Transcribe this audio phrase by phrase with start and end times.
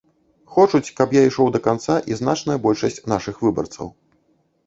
[0.53, 3.87] Хочуць, каб я ішоў да канца, і значная большасць нашых выбарцаў.